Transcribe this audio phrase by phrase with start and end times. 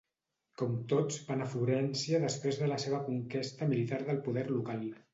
[0.61, 4.87] Com tots, van a Florència després de la seva conquesta militar del poder local.